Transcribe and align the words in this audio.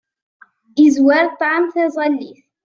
Izwar 0.85 1.25
ṭṭɛam 1.33 1.63
taẓallit. 1.73 2.41